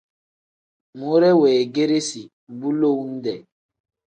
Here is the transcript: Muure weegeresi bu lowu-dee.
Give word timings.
Muure 0.97 1.29
weegeresi 1.41 2.21
bu 2.59 2.67
lowu-dee. 2.79 3.41